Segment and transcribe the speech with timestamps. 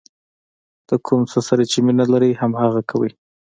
[0.89, 3.11] د کوم څه سره چې مینه لرئ هماغه کوئ.